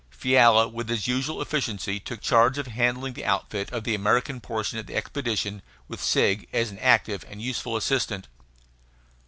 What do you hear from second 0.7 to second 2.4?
his usual efficiency, took